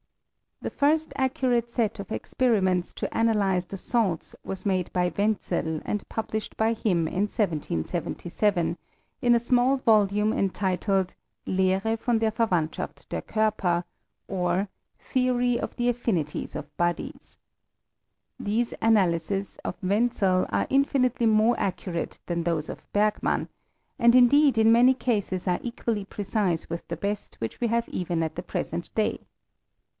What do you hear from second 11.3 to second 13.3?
Lehre von der Verwandschaft der